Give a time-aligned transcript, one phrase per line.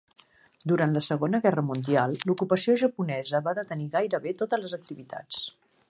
[0.71, 5.49] Durant la Segona Guerra Mundial, l'ocupació japonesa va detenir gairebé totes les activitats.